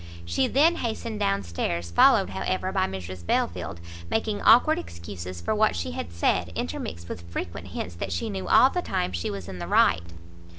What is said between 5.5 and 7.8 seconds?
what she had said, intermixed with frequent